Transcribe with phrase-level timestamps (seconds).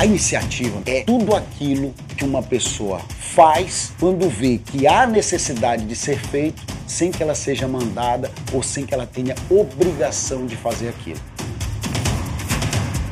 [0.00, 5.94] A iniciativa é tudo aquilo que uma pessoa faz quando vê que há necessidade de
[5.94, 10.88] ser feito sem que ela seja mandada ou sem que ela tenha obrigação de fazer
[10.88, 11.20] aquilo.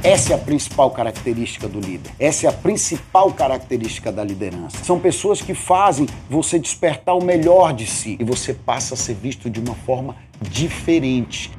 [0.00, 2.12] Essa é a principal característica do líder.
[2.20, 4.78] Essa é a principal característica da liderança.
[4.84, 9.14] São pessoas que fazem você despertar o melhor de si e você passa a ser
[9.14, 11.50] visto de uma forma diferente.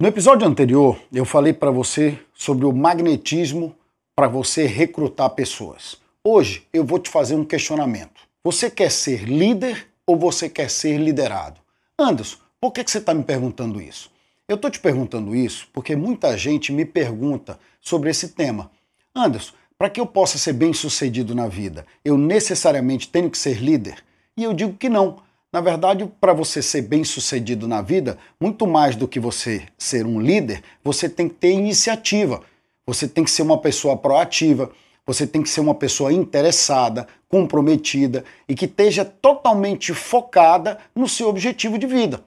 [0.00, 3.74] No episódio anterior, eu falei para você sobre o magnetismo
[4.14, 5.96] para você recrutar pessoas.
[6.22, 8.22] Hoje eu vou te fazer um questionamento.
[8.44, 11.60] Você quer ser líder ou você quer ser liderado?
[11.98, 14.08] Anderson, por que, você está me perguntando isso?
[14.46, 18.70] Eu estou te perguntando isso porque muita gente me pergunta sobre esse tema.
[19.12, 23.60] Anderson, para que eu possa ser bem sucedido na vida, eu necessariamente tenho que ser
[23.60, 24.04] líder?
[24.36, 25.16] E eu digo que não.
[25.50, 30.04] Na verdade, para você ser bem sucedido na vida, muito mais do que você ser
[30.04, 32.42] um líder, você tem que ter iniciativa.
[32.86, 34.70] Você tem que ser uma pessoa proativa,
[35.06, 41.28] você tem que ser uma pessoa interessada, comprometida e que esteja totalmente focada no seu
[41.28, 42.22] objetivo de vida.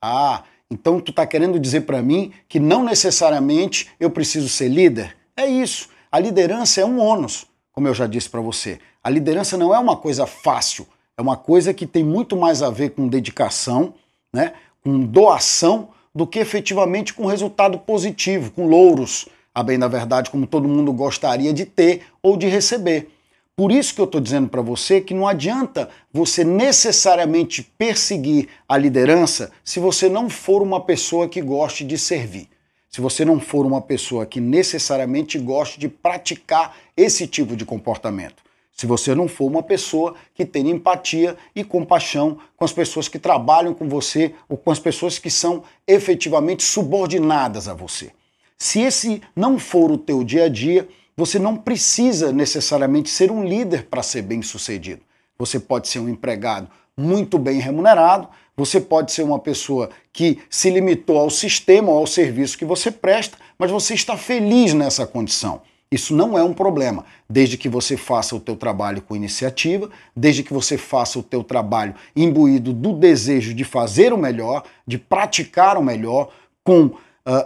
[0.00, 5.16] Ah, então tu está querendo dizer para mim que não necessariamente eu preciso ser líder?
[5.34, 5.88] É isso.
[6.12, 8.78] A liderança é um ônus, como eu já disse para você.
[9.02, 10.86] A liderança não é uma coisa fácil.
[11.18, 13.94] É uma coisa que tem muito mais a ver com dedicação,
[14.30, 14.52] né,
[14.84, 20.46] com doação, do que efetivamente com resultado positivo, com louros, a bem da verdade, como
[20.46, 23.08] todo mundo gostaria de ter ou de receber.
[23.56, 28.76] Por isso que eu estou dizendo para você que não adianta você necessariamente perseguir a
[28.76, 32.46] liderança se você não for uma pessoa que goste de servir.
[32.90, 38.45] Se você não for uma pessoa que necessariamente goste de praticar esse tipo de comportamento
[38.76, 43.18] se você não for uma pessoa que tem empatia e compaixão com as pessoas que
[43.18, 48.12] trabalham com você ou com as pessoas que são efetivamente subordinadas a você.
[48.58, 53.42] Se esse não for o teu dia a dia, você não precisa necessariamente ser um
[53.42, 55.00] líder para ser bem-sucedido.
[55.38, 60.68] Você pode ser um empregado muito bem remunerado, você pode ser uma pessoa que se
[60.68, 65.62] limitou ao sistema ou ao serviço que você presta, mas você está feliz nessa condição.
[65.96, 70.42] Isso não é um problema, desde que você faça o teu trabalho com iniciativa, desde
[70.42, 75.78] que você faça o teu trabalho imbuído do desejo de fazer o melhor, de praticar
[75.78, 76.28] o melhor,
[76.62, 76.98] com uh,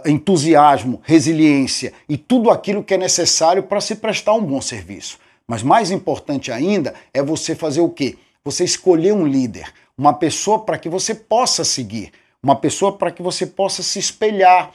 [0.05, 5.17] entusiasmo, resiliência e tudo aquilo que é necessário para se prestar um bom serviço.
[5.47, 8.17] Mas mais importante ainda é você fazer o quê?
[8.43, 12.11] Você escolher um líder, uma pessoa para que você possa seguir,
[12.43, 14.71] uma pessoa para que você possa se espelhar,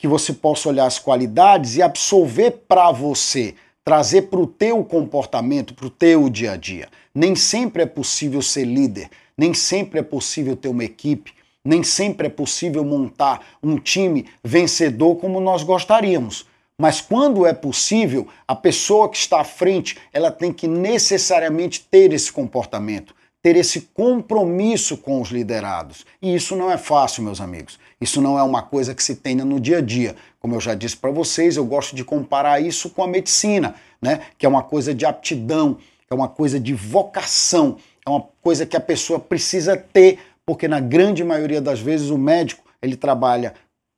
[0.00, 5.74] que você possa olhar as qualidades e absorver para você, trazer para o teu comportamento,
[5.74, 6.88] para o teu dia a dia.
[7.14, 12.28] Nem sempre é possível ser líder, nem sempre é possível ter uma equipe, nem sempre
[12.28, 16.46] é possível montar um time vencedor como nós gostaríamos.
[16.78, 22.10] Mas quando é possível, a pessoa que está à frente, ela tem que necessariamente ter
[22.14, 26.04] esse comportamento, ter esse compromisso com os liderados.
[26.20, 27.78] E isso não é fácil, meus amigos.
[28.00, 30.14] Isso não é uma coisa que se tenha no dia a dia.
[30.38, 34.20] Como eu já disse para vocês, eu gosto de comparar isso com a medicina, né?
[34.36, 35.78] Que é uma coisa de aptidão,
[36.10, 40.80] é uma coisa de vocação, é uma coisa que a pessoa precisa ter, porque na
[40.80, 43.54] grande maioria das vezes o médico, ele trabalha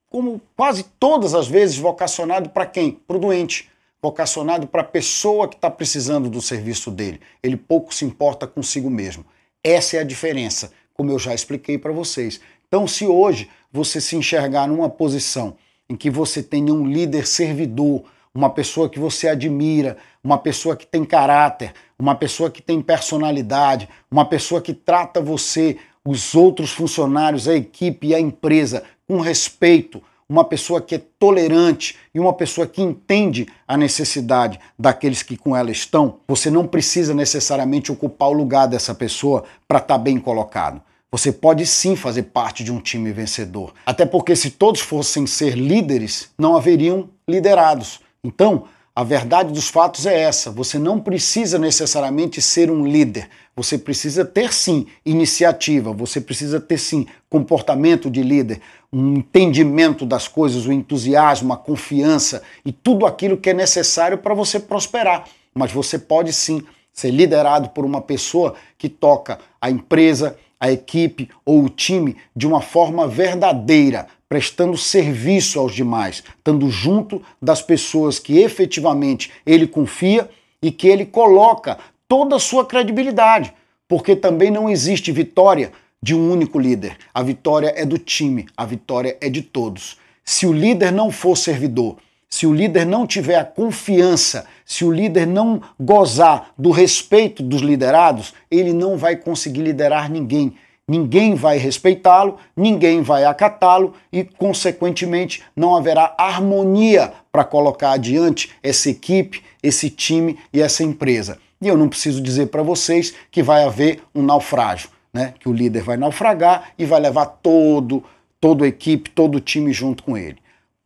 [0.08, 2.92] como quase todas as vezes vocacionado para quem?
[2.92, 3.71] Para o doente
[4.02, 7.20] vocacionado para a pessoa que está precisando do serviço dele.
[7.42, 9.24] Ele pouco se importa consigo mesmo.
[9.62, 12.40] Essa é a diferença, como eu já expliquei para vocês.
[12.66, 15.56] Então, se hoje você se enxergar numa posição
[15.88, 18.02] em que você tenha um líder servidor,
[18.34, 23.88] uma pessoa que você admira, uma pessoa que tem caráter, uma pessoa que tem personalidade,
[24.10, 30.02] uma pessoa que trata você, os outros funcionários, a equipe e a empresa com respeito,
[30.32, 35.54] uma pessoa que é tolerante e uma pessoa que entende a necessidade daqueles que com
[35.54, 40.18] ela estão, você não precisa necessariamente ocupar o lugar dessa pessoa para estar tá bem
[40.18, 40.80] colocado.
[41.10, 43.74] Você pode sim fazer parte de um time vencedor.
[43.84, 48.00] Até porque, se todos fossem ser líderes, não haveriam liderados.
[48.24, 53.28] Então, a verdade dos fatos é essa: você não precisa necessariamente ser um líder.
[53.54, 60.26] Você precisa ter sim iniciativa, você precisa ter sim comportamento de líder, um entendimento das
[60.26, 65.24] coisas, o entusiasmo, a confiança e tudo aquilo que é necessário para você prosperar.
[65.54, 66.62] Mas você pode sim
[66.94, 72.46] ser liderado por uma pessoa que toca a empresa, a equipe ou o time de
[72.46, 80.26] uma forma verdadeira, prestando serviço aos demais, estando junto das pessoas que efetivamente ele confia
[80.62, 81.76] e que ele coloca
[82.08, 83.52] toda a sua credibilidade,
[83.86, 85.70] porque também não existe vitória
[86.02, 86.96] de um único líder.
[87.12, 89.98] A vitória é do time, a vitória é de todos.
[90.24, 94.90] Se o líder não for servidor, se o líder não tiver a confiança, se o
[94.90, 100.54] líder não gozar do respeito dos liderados, ele não vai conseguir liderar ninguém.
[100.88, 108.90] Ninguém vai respeitá-lo, ninguém vai acatá-lo e, consequentemente, não haverá harmonia para colocar adiante essa
[108.90, 111.38] equipe, esse time e essa empresa.
[111.60, 115.34] E eu não preciso dizer para vocês que vai haver um naufrágio, né?
[115.38, 118.02] Que o líder vai naufragar e vai levar todo,
[118.40, 120.42] toda a equipe, todo o time junto com ele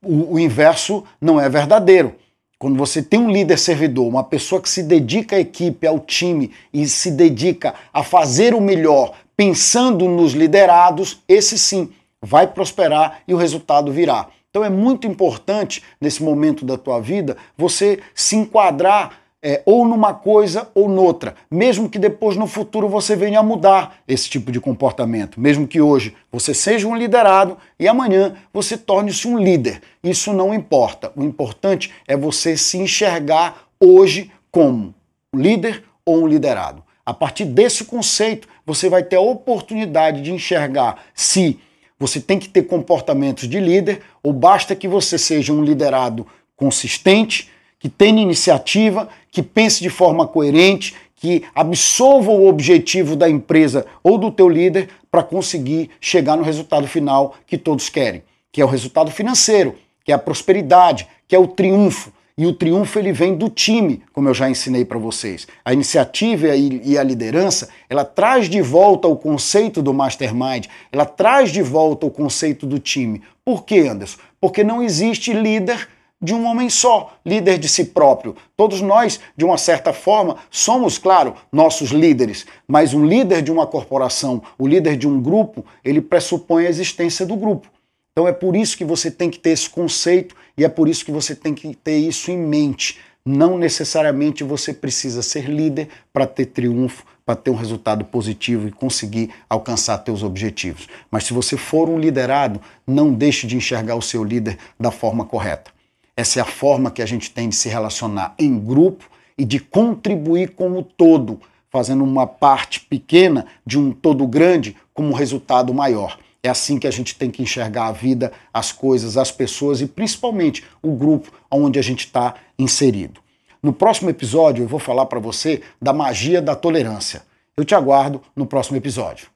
[0.07, 2.15] o, o inverso não é verdadeiro.
[2.59, 6.53] Quando você tem um líder servidor, uma pessoa que se dedica à equipe, ao time
[6.73, 11.91] e se dedica a fazer o melhor, pensando nos liderados, esse sim
[12.21, 14.29] vai prosperar e o resultado virá.
[14.51, 20.15] Então é muito importante nesse momento da tua vida você se enquadrar é, ou numa
[20.15, 24.59] coisa ou noutra, mesmo que depois no futuro você venha a mudar esse tipo de
[24.59, 29.83] comportamento, mesmo que hoje você seja um liderado e amanhã você torne-se um líder.
[30.03, 31.13] Isso não importa.
[31.15, 34.95] O importante é você se enxergar hoje como
[35.33, 36.83] um líder ou um liderado.
[37.05, 41.59] A partir desse conceito, você vai ter a oportunidade de enxergar se
[41.99, 46.27] você tem que ter comportamentos de líder ou basta que você seja um liderado
[46.57, 47.49] consistente,
[47.79, 54.19] que tenha iniciativa, que pense de forma coerente, que absolva o objetivo da empresa ou
[54.19, 58.23] do teu líder para conseguir chegar no resultado final que todos querem,
[58.53, 59.75] que é o resultado financeiro,
[60.05, 62.13] que é a prosperidade, que é o triunfo.
[62.39, 65.47] E o triunfo ele vem do time, como eu já ensinei para vocês.
[65.65, 71.51] A iniciativa e a liderança, ela traz de volta o conceito do mastermind, ela traz
[71.51, 73.23] de volta o conceito do time.
[73.43, 74.19] Por quê, Anderson?
[74.39, 75.89] Porque não existe líder
[76.21, 78.37] de um homem só, líder de si próprio.
[78.55, 83.67] Todos nós, de uma certa forma, somos, claro, nossos líderes, mas um líder de uma
[83.67, 87.67] corporação, o líder de um grupo, ele pressupõe a existência do grupo.
[88.13, 91.05] Então é por isso que você tem que ter esse conceito e é por isso
[91.05, 92.99] que você tem que ter isso em mente.
[93.25, 98.73] Não necessariamente você precisa ser líder para ter triunfo, para ter um resultado positivo e
[98.73, 100.89] conseguir alcançar teus objetivos.
[101.11, 105.25] Mas se você for um liderado, não deixe de enxergar o seu líder da forma
[105.25, 105.73] correta.
[106.17, 109.05] Essa é a forma que a gente tem de se relacionar em grupo
[109.37, 115.75] e de contribuir como todo, fazendo uma parte pequena de um todo grande como resultado
[115.75, 116.19] maior.
[116.47, 119.87] É assim que a gente tem que enxergar a vida, as coisas, as pessoas e
[119.89, 123.21] principalmente o grupo onde a gente está inserido.
[123.61, 127.25] No próximo episódio eu vou falar para você da magia da tolerância.
[127.57, 129.27] Eu te aguardo no próximo episódio.